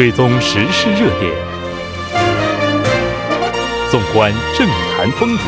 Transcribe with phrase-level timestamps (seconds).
[0.00, 1.30] 追踪时事热点，
[3.90, 5.38] 纵观政坛风云，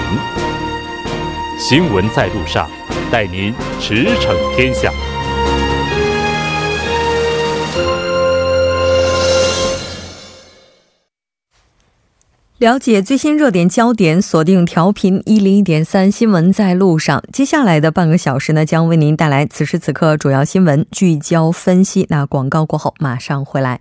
[1.58, 2.68] 新闻在路上，
[3.10, 4.92] 带您驰骋天下。
[12.58, 17.24] 了解最新热点焦点，锁定调频一零一点三新闻在路上。
[17.32, 22.06] 接下来的半个小时呢，将为您带来此时此刻主要新闻聚焦分析。
[22.10, 23.80] 那广告过后马上回来。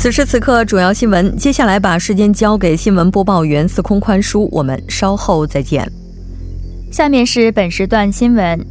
[0.00, 1.36] 此时此刻，主要新闻。
[1.36, 5.86] 接下来把时间交给新闻播报员司空宽叔，我们稍后再见。
[6.90, 8.66] 下面是本时段新闻。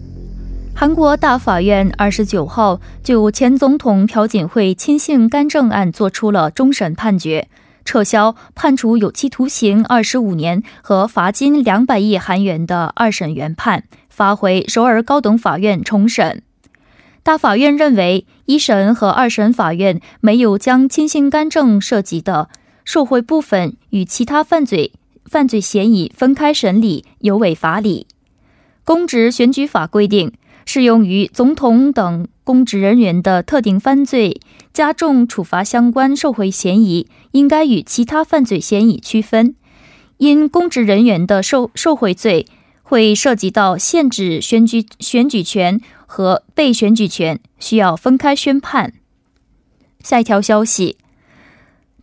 [0.74, 7.48] 韩国大法院二十九号就前总统朴槿惠亲信干政案作出了终审判决，
[7.86, 16.42] 撤销判处有期徒刑二十五年和罚金两百亿韩元的二审原判，发回首尔高等法院重审。
[17.30, 22.50] 大法院认为，一审和二审法院没有将亲信干政涉及的
[22.84, 24.94] 受贿部分与其他犯罪
[25.26, 28.08] 犯罪嫌疑分开审理，有违法理。
[28.84, 30.34] 公职选举法规定。
[30.66, 34.40] 适用于总统等公职人员的特定犯罪
[34.74, 39.56] 加重处罚相关受贿嫌疑，应该与其他犯罪嫌疑区分。
[40.18, 42.48] 因公职人员的受受贿罪
[42.82, 45.80] 会涉及到限制选举选举权
[46.12, 48.94] 和被选举权，需要分开宣判。
[50.04, 50.98] 下一条消息，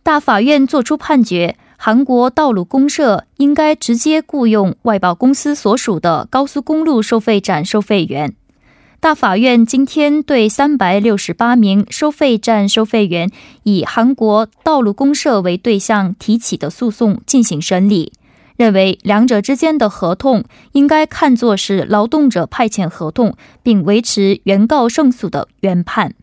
[0.01, 8.33] 大法院作出判决，韩国道路公社应该直接雇佣外包公司所属的高速公路收费站收费员。
[8.99, 13.29] 大法院今天对三百六十八名收费站收费员
[13.63, 18.13] 以韩国道路公社为对象提起的诉讼进行审理，
[18.57, 26.13] 认为两者之间的合同应该看作是劳动者派遣合同，并维持原告胜诉的原判。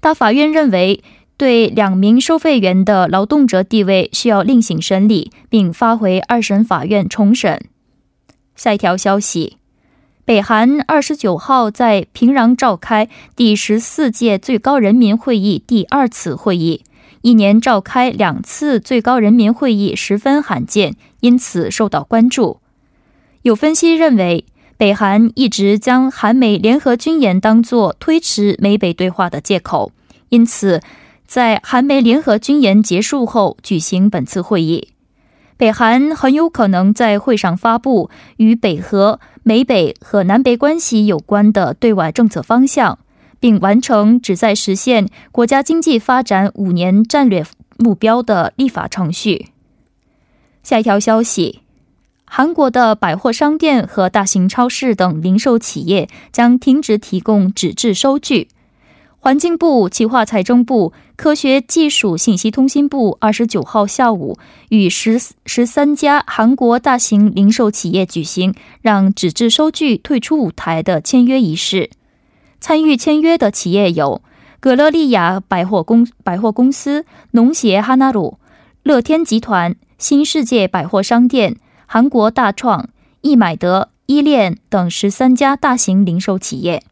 [0.00, 1.04] 大法院认为，
[1.36, 7.60] 对两名收费员的劳动者地位需要另行审理，并发回二审法院重审。
[8.56, 9.58] 下一条消息。
[10.24, 16.82] 北韩二十九号在平壤召开第十四届最高人民会议第二次会议，
[17.22, 22.60] 一年召开两次最高人民会议十分罕见，因此受到关注。
[23.42, 24.44] 有分析认为，
[24.76, 29.92] 北韩一直将韩美联合军演当作推迟美北对话的借口，
[30.28, 30.80] 因此
[31.26, 34.88] 在韩美联合军演结束后举行本次会议。
[35.56, 43.00] 北韩很有可能在会上发布与北和、美北和南北关系有关的对外政策方向，
[43.40, 47.44] 并完成旨在实现国家经济发展五年战略
[47.76, 49.48] 目标的立法程序。
[50.62, 51.60] 下一条消息：
[52.24, 58.48] 韩国的百货商店和大型超市等零售企业将停止提供纸质收据。
[59.20, 71.90] 环境部、企划财政部、科学技术信息通信部二十九号下午与十十三家韩国大型零售企业举行让纸质收据退出舞台的签约仪式。
[72.60, 74.22] 参与签约的企业有
[74.60, 78.38] 格勒利亚百货公百货公司、农协哈纳鲁、
[78.84, 82.88] 乐天集团、新世界百货商店、韩国大创、
[83.20, 86.84] 易买得、依恋等十三家大型零售企业。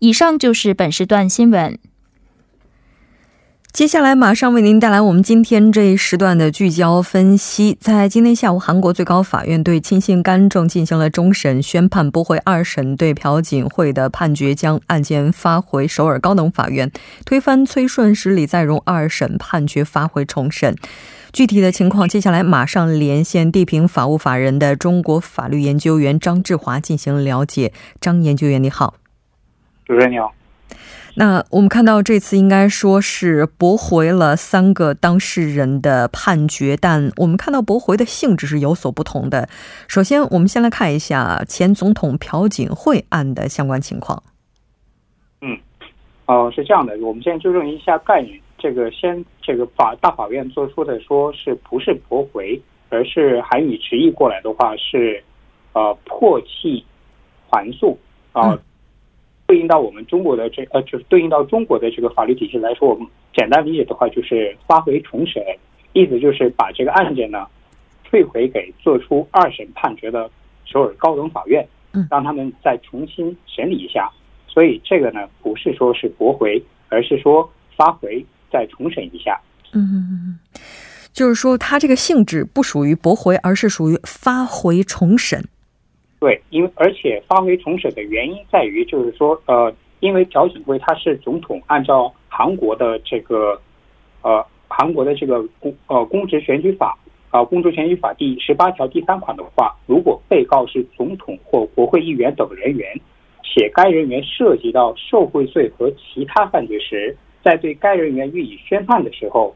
[0.00, 1.78] 以上就是本时段新闻。
[3.72, 7.78] 接下来马上为您带来我们今天这一时段的聚焦分析。
[7.80, 16.92] 在今天下午，韩国最高法院对亲信干政进行了终审宣判，驳回二审对朴槿惠的判决，将案件发回首尔高等法院，
[17.24, 20.76] 推翻崔顺实、李在镕二审判决，发回重审。
[21.34, 27.72] 具体的情况，接下来马上连线地平法务法人的中国法律研究员张志华进行了解。
[28.00, 28.94] 张研究员，你好。
[29.84, 30.32] 主持人你好，
[31.16, 39.48] 那我们看到这次应该说是驳回了三个当事人的判决，但我们看到驳回的性质是有所不同的。
[39.88, 44.22] 首先，我们先来看一下前总统朴槿惠案的相关情况。
[45.40, 45.58] 嗯，
[46.26, 48.40] 哦，是这样的，我们先纠正一下概念。
[48.58, 55.22] 这个先，这个法大法院做出的说是不是驳回，而是韩语直译过来的话是，
[55.72, 56.84] 呃破弃
[57.50, 57.98] 还诉
[58.32, 58.58] 啊，
[59.46, 65.42] 对应到我们中国的这呃就是对应到中国的这个法律体系来说，我们简单理解的话就是发回重审，
[65.92, 67.46] 意思就是把这个案件呢
[68.04, 70.30] 退回给做出二审判决的
[70.64, 71.66] 首尔高等法院，
[72.10, 74.10] 让他们再重新审理一下。
[74.48, 78.24] 所以这个呢不是说是驳回，而是说发回
[78.54, 79.40] 再重审一下。
[79.72, 80.38] 嗯。
[81.12, 85.40] 就是说，它这个性质不属于驳回，而是属于发回重审。
[86.18, 93.60] 对，因为而且发回重审的原因在于，就是说，呃，因为朴槿惠他是总统，按照韩国的这个，
[94.22, 96.98] 呃，韩国的这个公呃公职选举法
[97.30, 102.92] 啊，公职选举法第十八条第三款的话，如果被告是总统或国会议员等人员，
[103.44, 109.54] 且该人员涉及到受贿罪和其他犯罪时，在对该人员予以宣判的时候。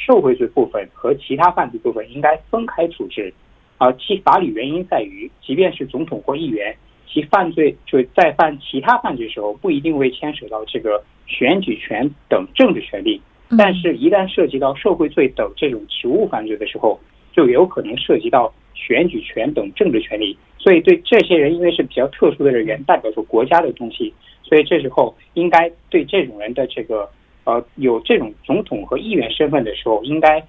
[0.00, 3.34] 受贿罪部分和其他犯罪部分应该分开处置，
[3.78, 6.72] 而其法理原因在于，即便是总统或议员，
[7.08, 13.20] 其犯罪就在犯其他犯罪时候，不一定会牵扯到这个选举权等政治权利，
[13.58, 16.96] 但是，一旦涉及到受贿罪等这种职务犯罪的时候，
[17.32, 20.38] 就有可能涉及到选举权等政治权利。
[20.58, 24.14] 所以，对这些人，因为是比较特殊的人员，代表着国家的东西，
[24.44, 27.10] 所以这时候应该对这种人的这个。
[27.48, 30.44] 呃，有这种总统和议员身份的时候，应该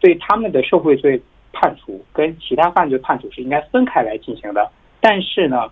[0.00, 4.68] 对他们的受贿罪判处跟其他犯罪判处是应该分开来进行的。
[5.00, 5.68] 但是呢，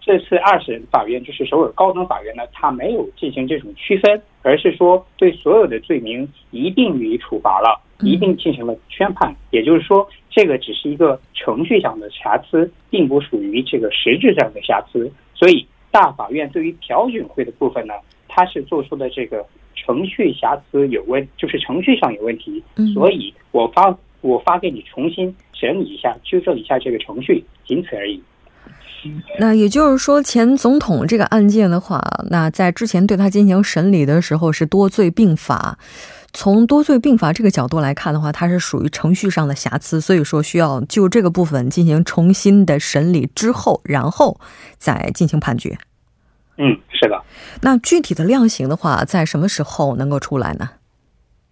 [0.00, 9.32] 这次二审法院就是首尔高等法院呢，他没有进行这种区分，而是说对所有的罪名一并予以处罚了，一并进行了宣判。
[9.52, 15.08] 也就是说，这个只是一个程序上的瑕疵，并不属于这个实质上的瑕疵。
[15.36, 17.94] 所以，大法院对于朴槿惠的部分呢，
[18.26, 19.46] 他是做出的这个。
[19.74, 22.62] 程序瑕疵有问，就是程序上有问题，
[22.92, 28.22] 所以我发我发给你重新整理一下，纠正一下这个程序，仅此而已。
[29.38, 32.00] 那也就是说，前总统这个案件的话，
[32.30, 35.78] 那在之前对他进行审理的时候是多罪并罚。
[36.32, 44.40] 从多罪并罚这个角度来看的话，它是属于程序上的瑕疵，所以说需要就这个部分进行重新的审理之后，然后
[44.78, 45.78] 再进行判决。
[46.56, 47.20] 嗯，是的。
[47.62, 50.70] 那具体的量刑的话，在什么时候能够出来呢？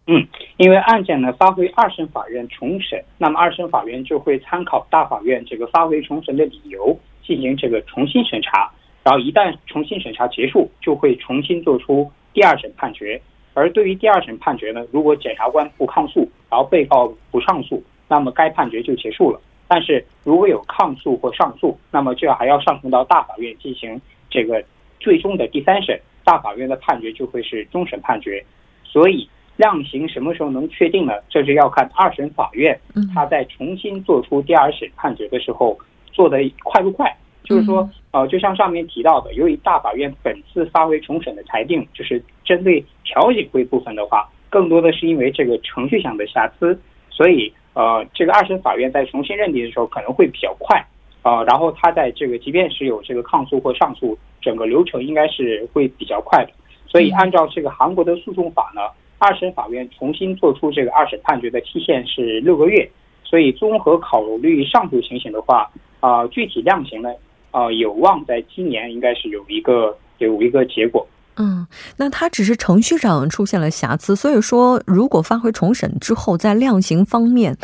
[0.07, 0.27] 嗯，
[0.57, 8.69] 因为案件呢发回二审法院重审，那么二审法院就会参考大法院这个发回重审的理由进行这个重新审查，
[9.05, 13.21] 然后一旦重新审查结束，就会重新做出第二审判决。
[13.55, 19.41] 而对于第二审判决呢，如果检察官不抗诉，然后被告不上诉，那么该判决就结束了。
[19.69, 24.63] 但是如果有抗诉或上诉，那么就要还要上升到大法院进行这个。
[25.03, 28.43] 最终的第三审大法院的判决就会是终审判决，
[28.85, 31.13] 所以量刑什么时候能确定呢？
[31.29, 32.79] 这是要看二审法院
[33.13, 35.77] 他在重新做出第二审判决的时候
[36.13, 37.15] 做的快不快。
[37.45, 50.87] 就是说，呃，就像上面提到的，由于大法院本次发回重审的裁定，就是针对调解会部分的话，更多的是因为这个程序上的瑕疵，所以呃，这个二审法院在重新认定的时候可能会比较快。
[51.23, 56.51] 啊，然后他在这个，即便是有这个抗诉或上诉，整个流程应该是会比较快的。
[56.87, 58.83] 所以按照这个韩国的诉讼法呢，
[59.19, 62.91] 二审法院重新做出这个二审判决的期限是六个月。
[63.25, 67.09] 所以综合考虑上述情形的话，啊，具体量刑呢，
[67.51, 71.07] 啊，有望在今年应该是有一个有一个结果。
[71.39, 77.57] 嗯，那他只是程序上出现了瑕疵，所以说如果发回重审之后，在量刑方面，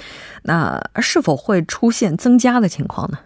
[0.45, 3.19] 那是否会出现增加的情况呢？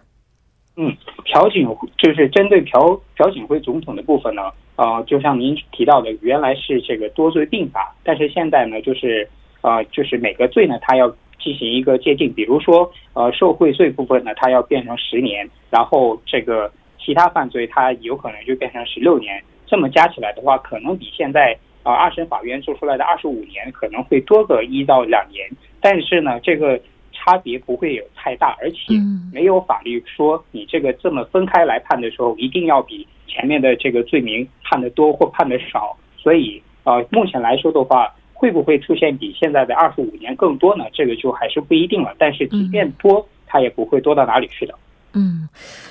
[0.75, 0.91] 嗯，
[1.25, 1.67] 朴槿
[1.99, 4.41] 就是针对朴朴槿惠总统的部分呢，
[4.75, 9.29] 呃，就像您提到的，原来是这个多罪并罚，但是现在呢，就是
[9.61, 11.07] 呃，就是每个罪呢，它要
[11.39, 25.47] 进行一个界定，比如说呃，受贿罪部分呢，它要变成十年，然后这个其他犯罪它有可能就变成十六年，这么加起来的话，可能比现在啊二审法院做出来的二十五年可能会多个一到两年，
[25.79, 26.81] 但是呢，这个。
[27.23, 28.95] 差别不会有太大，而且
[29.31, 35.95] 没有法律说你这个这么分开来判的时候，一定要比前面的这个罪名判的多或判的少。
[36.17, 40.85] 所以，呃，目前来说的话，会不会出现比现在的二十五年更多呢？
[40.91, 42.13] 这个就还是不一定了。
[42.17, 44.73] 但是，即便多，它也不会多到哪里去的。
[45.15, 45.47] 嗯，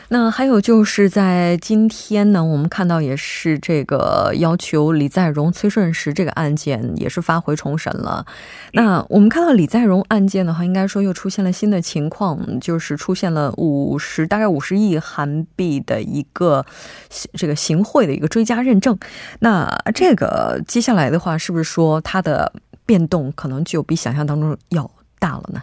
[0.09, 8.27] 那还有就是在今天呢，我们看到也是这个要求李在镕、崔顺实这个案件也是发回重审了。
[8.73, 16.67] 那我们看到李在镕案件的话，应该说又出现了新的情况，就是出现了五十大概五十亿韩币的一个
[17.35, 18.99] 这个行贿的一个追加认证。
[19.39, 22.53] 那这个接下来的话，是不是说它的
[22.85, 25.63] 变动可能就比想象当中要大了呢？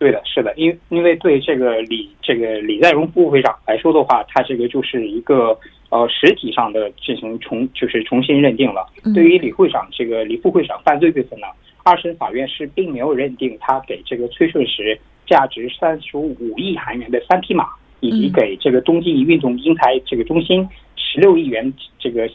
[0.00, 5.54] 对的，是的，因因为对这个李这个李在镕副会长来说的话，他这个就是一个
[5.90, 8.86] 呃实体上的进行重就是重新认定了。
[9.14, 11.46] 对于李会长这个李副会长犯罪部分呢，
[11.84, 17.68] 二审法院是并没有认定他给这个崔顺实价值三十五亿韩元的三匹马，
[18.00, 20.66] 以及给这个冬季运动英才这个中心
[20.96, 22.26] 十六亿元这个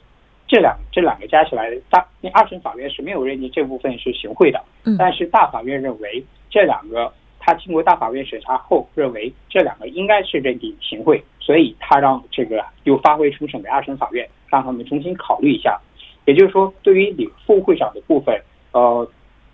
[0.48, 4.62] 这两这两个加起来大那二审法院是没有认定这部分是行贿的。
[5.00, 7.12] 但是大法院认为这两个。
[7.46, 15.80] 他经过大法院审查后，认为这两个应该是认定行贿，所以他让这个又发回重审给二审法院，让他们重新考虑一下。
[16.26, 19.08] 也就是说，对于李副会长的部分，呃，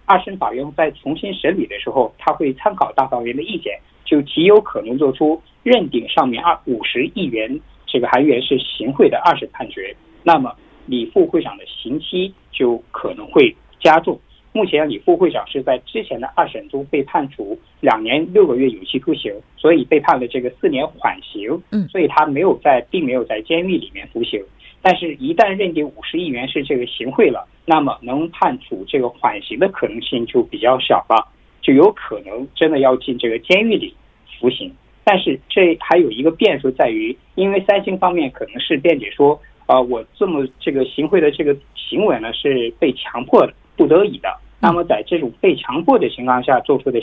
[0.05, 9.93] 二审法院在重新审理的时候，他会参考大法院的意见，就极有可能做出认定上面二五十亿元这个韩元是行贿的二审判决。
[10.23, 10.55] 那么，
[10.85, 14.17] 李副会长的刑期就可能会加重。
[14.53, 21.61] 目前，李副会长是在之前的二审中被判处两年六个月有期徒刑，所以被判了这个四年缓刑。
[21.71, 24.43] 嗯，所以他没有在，并没有在监狱里面服刑。
[24.81, 31.31] 但是，一旦认定五十亿元是这个行贿了，那么能判处这个缓刑的可能性就比较小了，
[31.61, 33.93] 就有可能真的要进这个监狱里
[34.39, 34.73] 服刑。
[35.03, 43.53] 但是，这还有一个变数在于，因为三星方面可能是辩解说，啊，我这么这个行贿的这个行为呢是被强迫的。
[43.75, 46.99] 不得已的，那么在这种被强迫的情况下做出的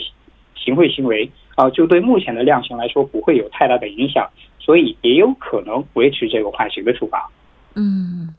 [0.55, 7.29] 行贿行为啊，就对目前的量刑来说不会有太大的影响，所以也有可能维持这个缓刑的处罚。
[7.75, 8.33] 嗯，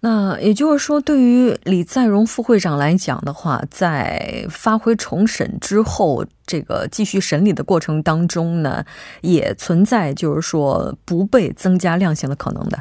[0.00, 8.84] 那也就是说，对于李在镕副会长来讲的话，在发回重审之后，这个继续审理的过程当中呢，
[9.22, 12.78] 也存在就是说不被增加量刑的可能的。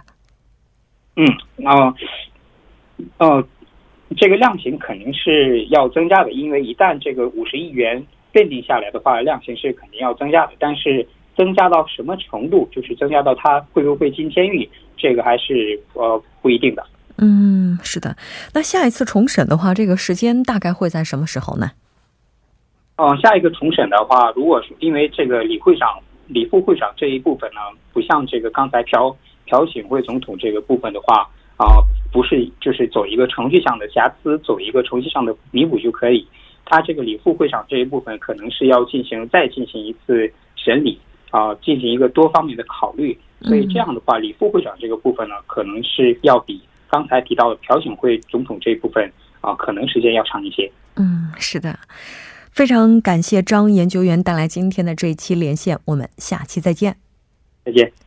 [1.16, 1.28] 嗯，
[1.66, 1.94] 啊，
[3.18, 3.48] 呃。
[4.16, 10.54] 这个量刑肯定是要增加的，因为一旦这个五十亿元认定下来的话，量刑是肯定要增加的。
[10.58, 16.86] 但是增加到什么程度，就是增加到他会不会进监狱，这个还是呃不一定的。
[17.18, 18.16] 嗯，是的。
[18.54, 21.72] 那下一次重审的话，这个时间大概会在什么时候呢？
[22.96, 27.60] 嗯，下一个重审的话，如果因为这个李会长、李副会长这一部分呢，
[27.92, 29.14] 不像这个刚才朴
[29.48, 31.30] 朴槿惠总统这个部分的话。
[31.58, 36.26] 啊，不是，就是走一个程序上的瑕疵，走一个程序上的弥补就可以。
[36.66, 41.00] 他这个李副会长这一部分可能是要进行再进行一次审理
[41.32, 43.18] 啊，进行一个多方面的考虑。
[43.42, 49.10] 所以这样的话，李副会长这个部分呢，可能是要比刚才提到的朴槿惠总统这一部分
[49.42, 50.70] 啊，可能时间要长一些。
[50.96, 51.78] 嗯，是的，
[52.52, 56.98] 非常感谢张研究员带来今天的这一期连线，我们下期再见。
[57.64, 58.07] 再见。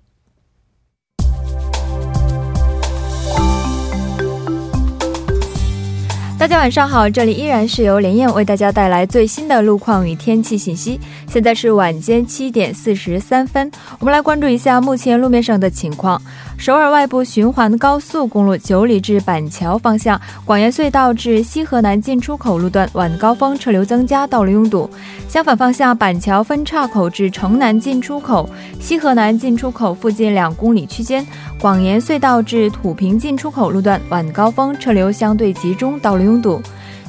[6.41, 10.99] 大家晚上好，这里依然是由连燕为大家带来最新的路况与天气信息。
[11.27, 16.19] 现在是晚间七点四十三分，我们来关注一下目前路面上的情况。
[16.57, 24.89] 首尔外部循环高速公路九里至板桥方向，广延隧道至西河南进出口路段晚高峰车流增加，道路拥堵。
[25.27, 31.25] 相反方向，板桥分岔口至城南进出口、西河南进出口附近两公里区间，
[31.59, 36.41] 广延隧道至土平进出口路段晚高峰车流相对集中，道路拥拥。
[36.41, 36.61] 堵，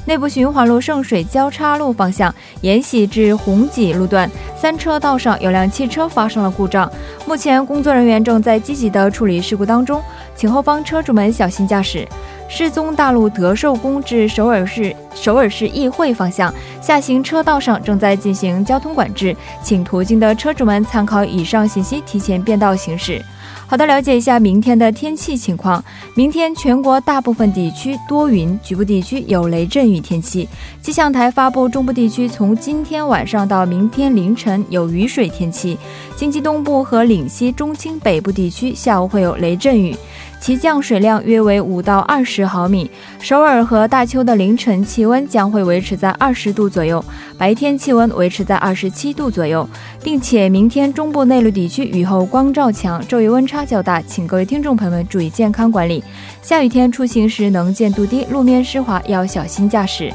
[0.05, 6.91] 内部循环路圣水交叉路方向延禧至红脊路段三车道上有辆汽车发生了故障，
[7.25, 10.01] 目前工作人员正在积极的处理事故当中，
[10.35, 12.07] 请后方车主们小心驾驶。
[12.49, 23.23] 世宗大路德寿宫至首尔市首尔市议会方向下行车道上正在进行交通管制，请途经的车主们参考以上信息，提前变道行驶。
[23.65, 25.83] 好的，了解一下明天的天气情况。
[26.13, 30.47] 明天全国大部分地区多云，局部地区有雷阵雨天气。
[30.81, 35.77] 气象台发布，中部地区从今天晚上到明天凌晨有雨水天气。
[36.15, 39.95] 经济东部和岭西中青北部地区下午会有雷阵雨。
[40.43, 42.91] 其降水量约为五到二十毫米。
[43.21, 47.01] 首尔和大邱的凌晨气温将会维持在二十度左右，
[47.37, 49.65] 白天气温维持在二十七度左右，
[50.03, 56.03] 并且明天中部内陆地区雨后光照强，昼夜温差较大，请各位听众朋友们注意健康管理。
[56.41, 60.11] 下雨天出行时能见度低，路面湿滑，要小心驾驶。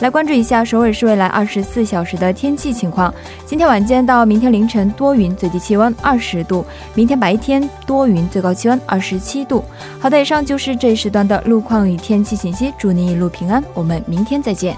[0.00, 3.12] 来关注一下首尔市未来二十四小时的天气情况。
[3.46, 6.62] 今天晚间到明天凌晨多云，最低气温二十度；
[6.94, 9.64] 明天白天多云，最高气温二十七度。
[9.98, 12.72] 好的，以上就是这一时段的路况与天气信息。
[12.76, 14.76] 祝您一路平安，我们明天再见。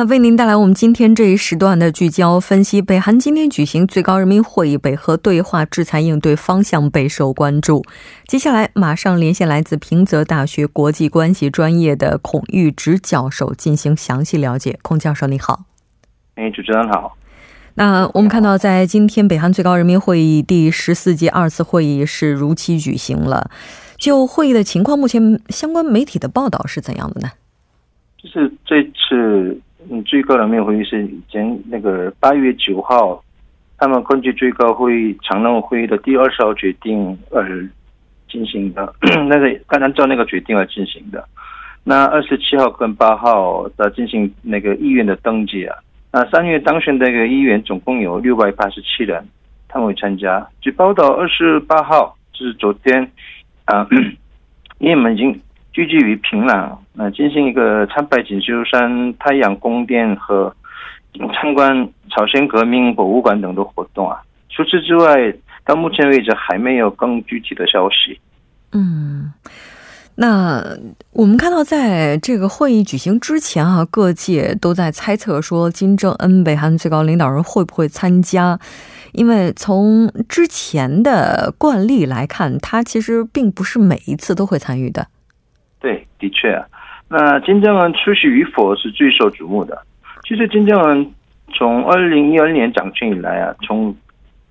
[0.00, 2.80] 那那为您带来我们今天这一时段的聚焦分析。
[2.80, 7.84] 北韩今天举行最高人民会议，北核对话制裁应对方向备受关注。
[8.26, 14.78] 接下来马上连线来自平泽大学国际关系专业的孔玉直教授进行详细了解。
[14.80, 15.64] 孔教授，你好。
[16.36, 17.18] 哎，主持人好。
[17.74, 23.50] 那我们看到，在今天北韩最高人民会议第十四届二次会议是如期举行了。
[23.98, 27.28] 就会议的情况，目前相关媒体的报道是怎样的呢？
[28.16, 29.60] 就是这次
[29.92, 33.20] 嗯最高人民会议是已经那个八月九号，
[33.76, 37.68] 他们根据最高会议常任会议的第二十号决定而
[38.28, 38.94] 进行的，
[39.28, 41.26] 那个按照那个决定而进行的。
[41.82, 45.76] 那二十七号跟八号的进行那个议员的登记啊。
[46.12, 49.26] 那三月当选的那个议员总共有六百八十七人，
[49.66, 50.46] 他们会参加。
[50.60, 53.10] 据报道，二十八号就是昨天
[53.64, 53.84] 啊，
[54.78, 55.40] 议员们已经。
[55.72, 60.54] 聚集于平壤，那进行一个参拜锦绣山太阳宫殿和
[61.34, 64.20] 参观朝鲜革命博物馆等的活动啊。
[64.48, 65.32] 除此之外，
[65.64, 68.20] 到目前为止还没有更具体的消息。
[68.72, 69.32] 嗯，
[70.16, 70.62] 那
[71.12, 78.58] 我们看到，在这个会议举行之前啊，各界都在猜测说金正恩北韩最高领导人会不会参加，
[79.12, 85.06] 因为从之前的惯例来看，他其实并不是每一次都会参与的。
[85.80, 86.66] 对，的确啊，
[87.08, 89.76] 那金正恩出席与否是最受瞩目的。
[90.28, 91.10] 其实金正恩
[91.54, 93.96] 从二零一二年掌权以来啊，从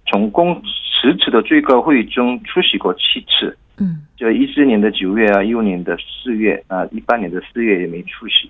[0.08, 3.56] 从共十次的最高会议中出席过七次。
[3.78, 8.50] 嗯，就一四年的九月啊，一五年的四月啊，一八年的四月也没出席。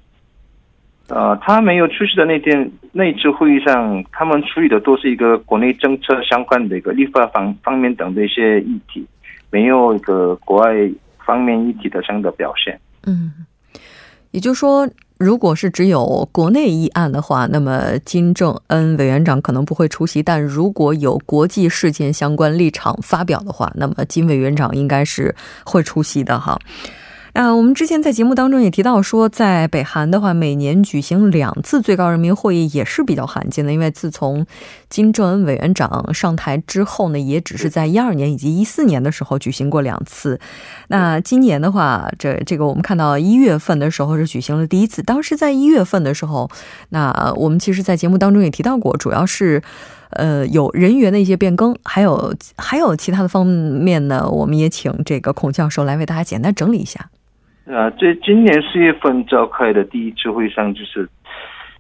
[1.10, 9.06] 呃，他没有出席的那天那一次会议上，他们处理的都是一个国内政策相关的一个立法方方面等的一些议题，
[9.52, 10.90] 没有一个国外。
[11.30, 13.32] 方面一体的相的表现，嗯，
[14.32, 26.58] 也就是说，如果是只有国内议案的话，那么金正恩委员长可能不会出席；但如果有国际事件相关立场发表的话，那么金委员长应该是会出席的哈。
[27.34, 33.72] 啊，我们之前在节目当中也提到说，在北韩的话，每年举行两次最高人民会议也是比较罕见的。
[33.72, 34.44] 因为自从
[34.90, 40.40] 金正恩委员长上台之后呢，也只是在一二年以及一四年的时候举行过两次。
[40.88, 45.04] 那今年的话，这这个我们看到一月份的时候是举行了第一次。
[45.04, 46.50] 当时在一月份的时候，
[46.90, 49.62] 那我们其实，在节目当中也提到过，主要是
[50.12, 54.28] 呃有人员的一些变更，还有还有其他的方面呢。
[54.30, 57.10] 我们也请这个孔教授来为大家简单整理一下。
[57.68, 61.08] 啊，这今年四月份召开的第一次会上，就是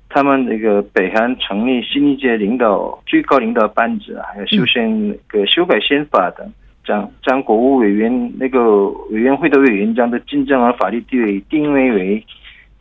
[0.09, 6.49] 他们那个北韩成立新一届领导最高领导班子，还有修宪那个修改宪法的，
[6.83, 12.25] 将将国务委员那个委员会的委员长的金正恩法律地位定位为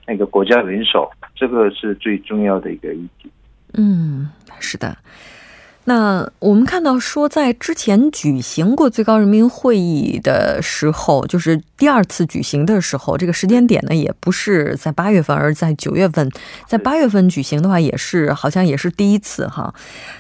[0.07, 3.31] 那个国家元首，这个是最重要的一个议题。
[3.75, 4.97] 嗯，是的。
[5.89, 16.31] 那我们看到说，在之前举行过最高人民会议的时候，就是第二次举行的时候，这个时间点呢，也不是在八月份，而在九月份。
[16.67, 19.73] 在八月份举行的话，也是好像也是第一次哈。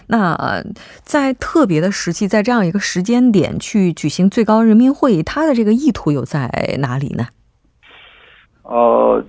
[0.06, 0.64] 那
[1.02, 7.26] 在特别的时期，在这样一个时间点去举行最高人民会议，它的这个意图有在哪里呢？
[8.62, 9.22] 哦，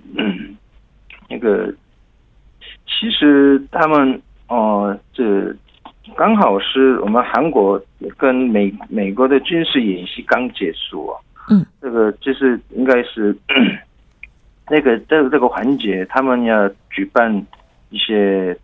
[1.30, 1.68] 那个，
[2.88, 5.54] 其实他们哦，这。
[6.16, 7.82] 刚好是我们韩国
[8.18, 11.20] 跟美美国的军事演习刚结束啊，
[11.50, 13.36] 嗯，这个就是应该是
[14.70, 17.34] 那个这个这个环节，他们要举办
[17.90, 18.58] 一些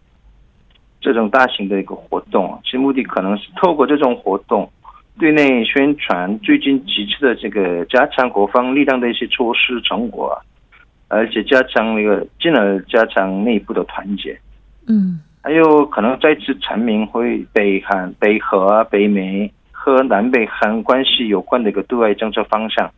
[1.00, 4.70] 这种大型的一个活动，其目的可能是透过这种活动
[5.18, 10.38] 对内宣传最近几次的这个加强国防力量的一些措施成果，
[11.08, 14.38] 而且加强那个进而加强内部的团结，
[14.88, 15.20] 嗯。
[15.46, 22.92] 还有可能再次阐明会北韩、北核、北美和南北韩关系有关的一个对外政策方向。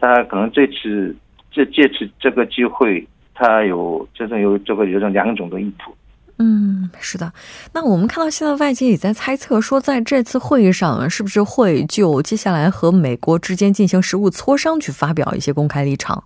[0.00, 1.14] 他可能这次
[1.48, 5.94] 这借此这个机会，他有这种有这个有种两种的意图。
[6.38, 7.32] 嗯，是的。
[7.72, 16.24] 那我们看到现在外界也在猜测说，在这次会议上是不是会就接下来和美国之间进行实物磋商去发表一些公开立场。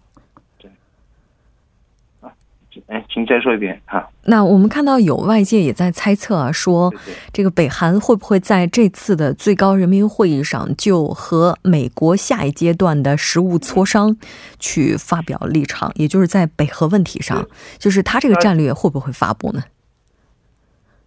[2.86, 4.08] 哎，请再说一遍哈。
[4.24, 6.92] 那我们看到有外界也在猜测啊，说
[7.32, 14.16] 这个北韩会不会在这次的最高人民会议上就和美国下一阶段的实务磋商
[14.58, 17.46] 去发表立场，也就是在北核问题上，
[17.78, 19.62] 就是他这个战略会不会发布呢？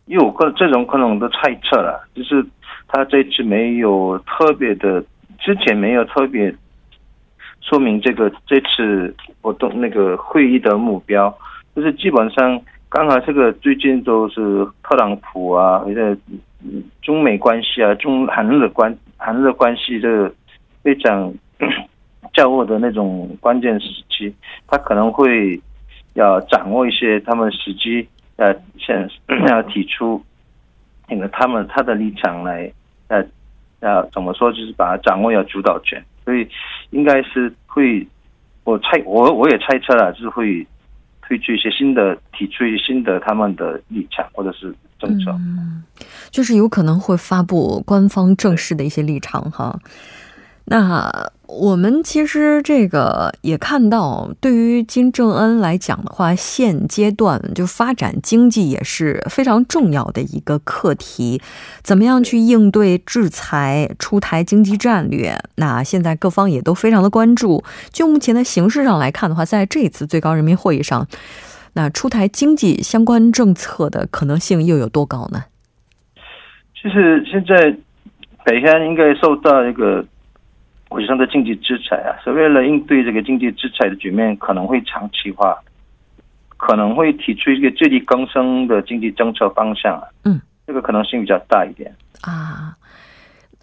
[0.06, 2.46] 有个这种可能的猜测了，就是
[2.88, 5.04] 他这次没有特别的，
[5.40, 6.56] 之前没有特别
[7.62, 11.36] 说明这个这次活动那个会议的目标。
[11.78, 12.60] 就是基本上
[12.90, 16.18] 刚好这个最近都是特朗普啊，或者
[17.04, 20.34] 中美关系啊，中韩日关韩日关系这个
[20.82, 21.32] 非常
[22.34, 24.34] 较恶的那种关键时期，
[24.66, 25.62] 他可能会
[26.16, 29.08] 要掌握一些他们时机，呃，现
[29.48, 30.20] 要提出
[31.08, 32.72] 那个他们他的立场来，
[33.08, 33.24] 呃，
[33.82, 36.50] 要怎么说，就是把它掌握要主导权，所以
[36.90, 38.08] 应该是会，
[38.64, 40.66] 我猜我我也猜测了，就是会。
[41.28, 45.36] 推出一些新的，提出一些新的他们的立场或者是政策，
[46.32, 49.78] 就是有可能会发布官方正式的一些立场哈。
[50.70, 61.42] 那我们其实这个也看到，对于金正恩来讲的话，现阶段就发展经济也是非常重要的一个课题。
[61.84, 65.40] 怎么样去应对制裁、出台经济战略？
[65.56, 67.64] 那现在各方也都非常的关注。
[67.94, 71.08] 就目前的形势上来看的话，在这次最高人民会议上，
[71.76, 75.46] 那出台经济相关政策的可能性又有多高呢？
[76.76, 77.74] 其实现在
[78.44, 80.06] 北韩应该受到一个。
[80.90, 85.58] 国际上的经济制裁啊，是为了应对这个经济制裁的局面可能会长期化，
[86.56, 90.04] 可能会提出一个自力更生的经济政策方向啊。
[90.24, 92.74] 嗯，这个可能性比较大一点啊。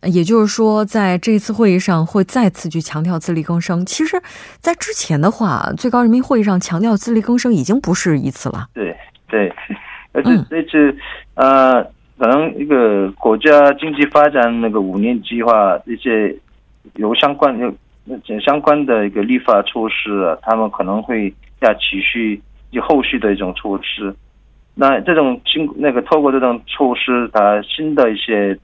[0.03, 3.87] 也就是说，在这次会议上会再次去强调自力更生。
[3.87, 4.21] 其实，
[4.61, 8.69] 在之前的话，最高人民会议上强调自力更生已经不是一次了。
[8.75, 8.95] 对
[9.29, 9.51] 对，
[10.13, 10.95] 而且这次
[11.37, 11.83] 呃，
[12.19, 16.37] 可能一个国家经济发展那个五年计划一些。
[16.95, 24.15] 有相关有相关的一个立法措施，他们可能会要持续有后续的一种措施。
[24.75, 28.59] 那这种新那个透过这种措施，它新的一些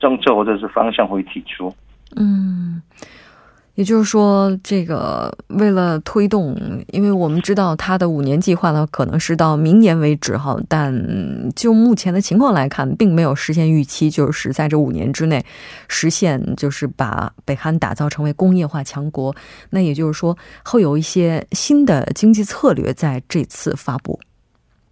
[0.00, 1.74] 政策或者是方向会提出。
[2.16, 2.82] 嗯。
[3.74, 6.56] 也就是说，这个为了推动，
[6.92, 10.94] 因为我们知道它的五年计划呢，可能是到明年为止哈，但
[11.56, 15.44] 就目前的情况来看，并没有实现预期，就是在这五年之内
[15.88, 19.34] 实现，就是把北韩打造成为工业化强国。
[19.70, 24.20] 那也就是说，会有一些新的经济策略在这次发布。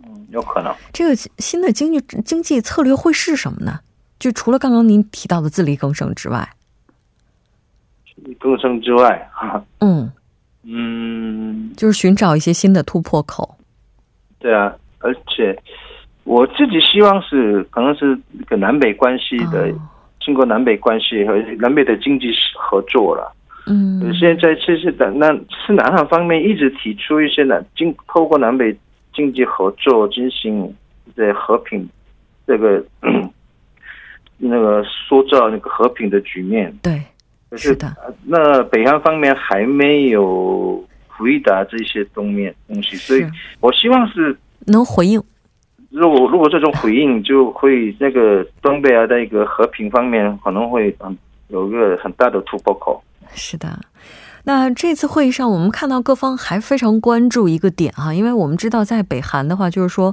[0.04, 0.74] 嗯，有可能。
[0.92, 3.78] 这个新的经济经济策略会是什么呢？
[4.18, 6.48] 就除了刚刚您提到的自力更生之外。
[8.38, 9.30] 更生之外，
[9.80, 10.12] 嗯
[10.64, 13.56] 嗯，就是寻找一些新的突破口。
[14.38, 15.56] 对啊，而且
[16.24, 19.72] 我自己希望是可能是一个南北关系的，
[20.20, 23.32] 经过南北关系和南北的经济合作了。
[23.66, 25.32] 嗯，现在其实的那
[25.66, 28.76] 是南韩方面一直提出一些南经透过南北
[29.14, 30.72] 经济合作进行
[31.16, 31.88] 在和平
[32.46, 32.84] 这个
[34.38, 36.76] 那个塑造那个和平的局面。
[36.82, 37.00] 对。
[37.56, 43.24] 是的，那北韩方面还没有回答这些东面东西，所以
[43.60, 44.36] 我希望是
[44.66, 45.22] 能回应。
[45.90, 51.16] 如果如果这种回应，就会那个东北亚的一个和平方面可能会嗯
[51.48, 53.02] 有一个很大的突破口。
[53.34, 53.78] 是的。
[54.44, 60.12] 那这次会议上，我们看到各方还非常关注一个点哈，因为我们知道在北韩的话，就是说，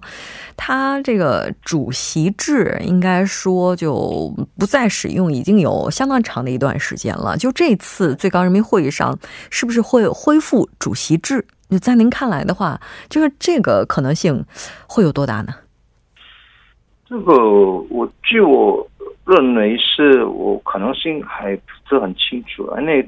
[0.55, 7.35] 他这个主席制应该说就不再使用，已经有相当长的一段时间了。
[7.37, 9.17] 就这次最高人民会议上，
[9.49, 11.43] 是不是会恢复主席制？
[11.71, 14.45] 就在您看来的话，就是这个可能性
[14.87, 15.55] 会有多大呢？
[17.07, 17.33] 这个
[17.89, 18.87] 我据我
[19.25, 23.03] 认为是我可能性还不是很清楚啊，那。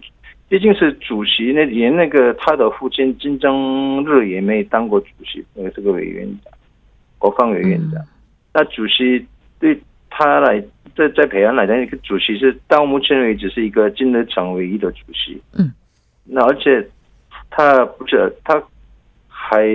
[0.51, 6.51] 毕竟是主席，那连那个他的父亲金正日也没当过主席，呃，这个委员长，
[7.17, 8.03] 国防委员长。
[8.53, 9.25] 那主席
[9.61, 10.61] 对他来，
[10.93, 15.41] 在在培安来讲，一个主席是到目前为止是一个金日成唯一的主席。
[15.57, 15.71] 嗯。
[16.25, 16.85] 那而且
[17.49, 18.61] 他不是他
[19.29, 19.65] 还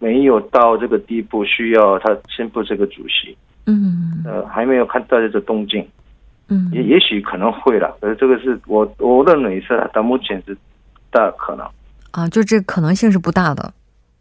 [0.00, 3.36] 没有到这个地步，需要他宣布这个主席。
[3.66, 4.24] 嗯。
[4.26, 5.86] 呃，还没有看到这个动静。
[6.52, 10.56] 嗯，也也许可能会了，可是，这个是我我认为是到目前是
[11.10, 11.66] 大可能
[12.10, 13.72] 啊，就这可能性是不大的。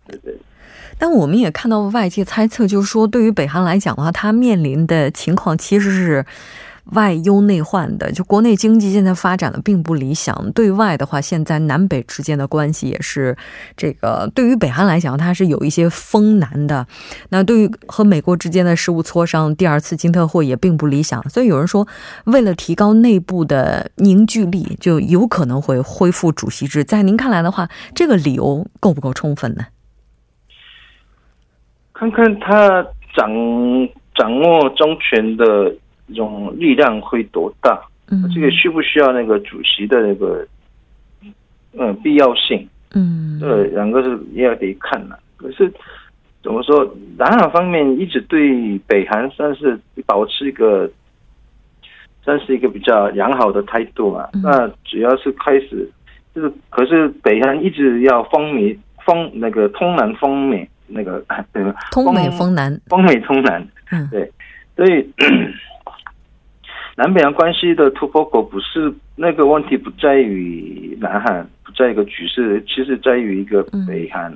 [0.07, 0.35] 对对。
[0.97, 6.25] 但我们也看到外界猜测，就是说对于北韩来讲的话，它面临的情况其实是。
[6.93, 10.51] 外忧内患的，就国内经济现在发展的并不理想。
[10.51, 13.35] 对外的话，现在南北之间的关系也是
[13.77, 16.85] 这个，对于北韩来讲，它是有一些风难的。
[17.29, 21.21] 那对于和美国之间的事务磋商，第二次金特会也并不理想。
[21.29, 21.87] 所以有人说，
[22.25, 26.83] 为了提高内部的凝聚力，就有可能会恢复主席制。
[26.83, 29.65] 在您看来的话，这个理由够不够充分呢？
[31.93, 32.83] 看看他
[33.15, 33.29] 掌
[34.15, 35.73] 掌握中权的。
[36.11, 37.81] 这种力量会多大？
[38.09, 40.45] 嗯，这个需不需要那个主席的那个
[41.77, 42.67] 嗯必要性？
[42.93, 45.17] 嗯，对两个是也要得看了。
[45.37, 45.71] 可是
[46.43, 46.85] 怎么说？
[47.17, 50.91] 南韩方面一直对北韩算是保持一个，
[52.23, 54.27] 算是一个比较良好的态度嘛。
[54.43, 55.89] 那主要是开始，
[56.35, 61.23] 就是可是北韩一直要风靡风那个通南风美那个
[61.91, 64.29] 通美封南封美通南，嗯，对，
[64.75, 65.09] 所以
[67.01, 74.31] 南北洋关系的突破口不是那个问题，不在于南韩，不在一个局势，其实在于一个北韩。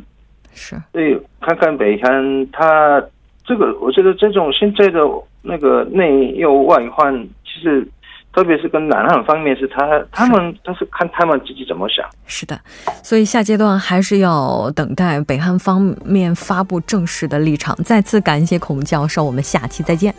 [0.51, 2.99] 是，所以看看北韩，他
[3.45, 4.99] 这个，我觉得这种现在的
[5.43, 7.87] 那个内忧外患，其实
[8.33, 12.03] 特别是跟南韩方面，是他他们都是看他们自己怎么想。
[12.25, 12.59] 是的，
[13.03, 17.75] 所以下阶段还是要等待北韩方面发布正式的立场。
[17.83, 20.11] 再次感谢孔教授，我们下期再见。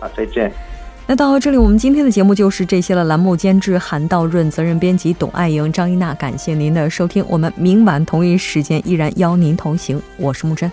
[0.00, 0.50] 啊，再见。
[1.06, 3.04] 那到这里，我们今天的节目就是这些了。
[3.04, 7.22] 栏目监制韩道润，责任编辑董爱莹、张一娜，感谢您的收听。
[7.28, 10.70] 我们明晚同一时间依然邀您同行，我是木真。